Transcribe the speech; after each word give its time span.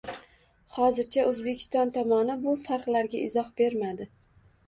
Hozircha 0.77 1.25
O'zbekiston 1.31 1.91
tomoni 1.97 2.37
bu 2.47 2.55
farqlarga 2.63 3.21
izoh 3.27 3.51
bermadi 3.63 4.09